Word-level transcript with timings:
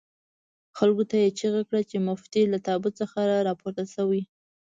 خلکو 0.77 1.03
ته 1.09 1.15
یې 1.23 1.29
چيغه 1.39 1.61
کړه 1.69 1.81
چې 1.89 1.97
متوفي 2.05 2.41
له 2.53 2.57
تابوت 2.67 2.93
څخه 3.01 3.19
راپورته 3.47 3.83
شوي 3.93 4.21
دي. 4.25 4.25